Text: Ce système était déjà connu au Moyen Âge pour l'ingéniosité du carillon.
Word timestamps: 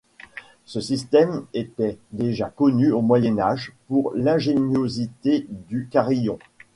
Ce 0.65 0.81
système 0.81 1.45
était 1.53 1.99
déjà 2.11 2.49
connu 2.49 2.91
au 2.91 3.03
Moyen 3.03 3.37
Âge 3.37 3.73
pour 3.87 4.11
l'ingéniosité 4.15 5.45
du 5.69 5.89
carillon. 5.91 6.39